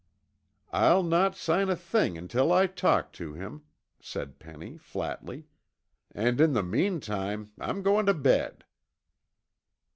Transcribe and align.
"I'll 0.73 1.03
not 1.03 1.35
sign 1.35 1.69
a 1.69 1.75
thing 1.75 2.17
until 2.17 2.51
I 2.51 2.65
talk 2.65 3.13
to 3.13 3.33
him," 3.33 3.61
said 3.99 4.39
Penny 4.39 4.75
flatly, 4.75 5.45
"and 6.09 6.41
in 6.41 6.53
the 6.53 6.63
meantime, 6.63 7.51
I'm 7.59 7.83
going 7.83 8.07
to 8.07 8.15
bed." 8.15 8.63